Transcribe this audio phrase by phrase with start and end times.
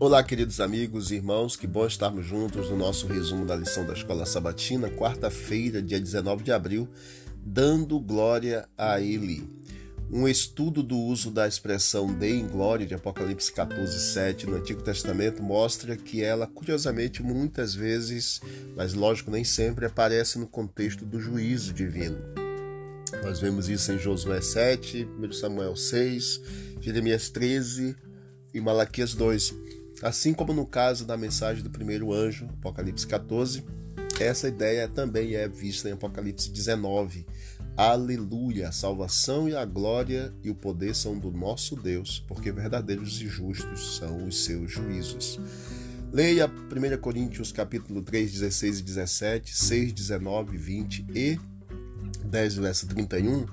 [0.00, 3.94] Olá, queridos amigos e irmãos, que bom estarmos juntos no nosso resumo da lição da
[3.94, 6.88] Escola Sabatina, quarta-feira, dia 19 de abril,
[7.44, 9.42] dando glória a Ele.
[10.08, 15.42] Um estudo do uso da expressão deem glória de Apocalipse 14, 7 no Antigo Testamento
[15.42, 18.40] mostra que ela, curiosamente, muitas vezes,
[18.76, 22.18] mas lógico nem sempre, aparece no contexto do juízo divino.
[23.24, 26.40] Nós vemos isso em Josué 7, 1 Samuel 6,
[26.80, 27.96] Jeremias 13
[28.54, 29.66] e Malaquias 2.
[30.02, 33.64] Assim como no caso da mensagem do primeiro anjo, Apocalipse 14,
[34.20, 37.26] essa ideia também é vista em Apocalipse 19.
[37.76, 38.68] Aleluia!
[38.68, 43.28] A salvação e a glória e o poder são do nosso Deus, porque verdadeiros e
[43.28, 45.38] justos são os seus juízos.
[46.12, 51.38] Leia 1 Coríntios capítulo 3, 16 e 17, 6, 19, 20 e
[52.24, 53.46] 10, verso 31,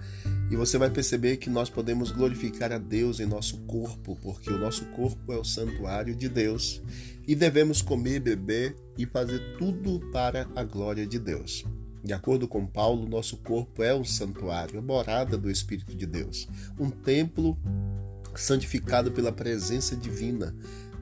[0.50, 4.60] e você vai perceber que nós podemos glorificar a Deus em nosso corpo, porque o
[4.60, 6.82] nosso corpo é o santuário de Deus,
[7.28, 11.66] e devemos comer, beber e fazer tudo para a glória de Deus.
[12.04, 16.48] De acordo com Paulo, nosso corpo é um santuário, a morada do Espírito de Deus,
[16.80, 17.58] um templo
[18.36, 20.56] santificado pela presença divina.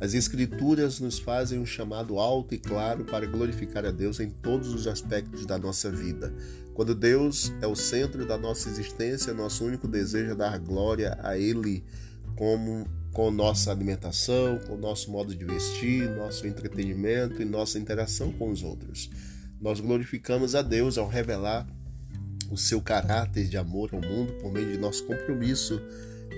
[0.04, 4.74] As Escrituras nos fazem um chamado alto e claro para glorificar a Deus em todos
[4.74, 6.36] os aspectos da nossa vida.
[6.74, 11.38] Quando Deus é o centro da nossa existência, nosso único desejo é dar glória a
[11.38, 11.86] Ele
[12.36, 18.52] como com nossa alimentação, com nosso modo de vestir, nosso entretenimento e nossa interação com
[18.52, 19.10] os outros.
[19.62, 21.66] Nós glorificamos a Deus ao revelar
[22.52, 25.82] o seu caráter de amor ao mundo por meio de nosso compromisso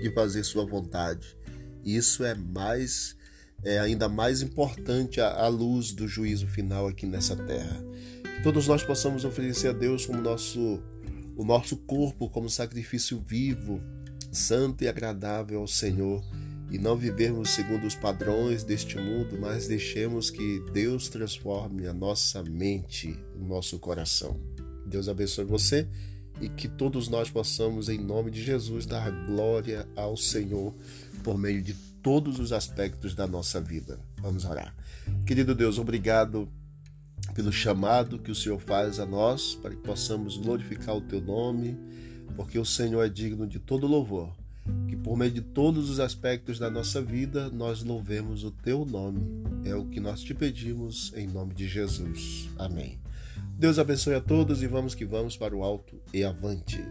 [0.00, 1.36] de fazer sua vontade.
[1.84, 3.16] Isso é mais
[3.64, 7.82] é ainda mais importante à luz do juízo final aqui nessa terra.
[8.22, 10.80] Que todos nós possamos oferecer a Deus como nosso
[11.36, 13.80] o nosso corpo como sacrifício vivo,
[14.32, 16.24] santo e agradável ao Senhor
[16.70, 22.42] e não vivermos segundo os padrões deste mundo, mas deixemos que Deus transforme a nossa
[22.42, 24.40] mente, o nosso coração.
[24.86, 25.88] Deus abençoe você
[26.40, 30.74] e que todos nós possamos, em nome de Jesus, dar glória ao Senhor
[31.22, 31.74] por meio de
[32.06, 33.98] todos os aspectos da nossa vida.
[34.18, 34.72] Vamos orar.
[35.26, 36.48] Querido Deus, obrigado
[37.34, 41.76] pelo chamado que o Senhor faz a nós para que possamos glorificar o teu nome,
[42.36, 44.32] porque o Senhor é digno de todo louvor
[44.88, 49.20] que por meio de todos os aspectos da nossa vida nós louvemos o teu nome.
[49.64, 52.48] É o que nós te pedimos em nome de Jesus.
[52.56, 53.00] Amém.
[53.58, 56.84] Deus abençoe a todos e vamos que vamos para o alto e avante.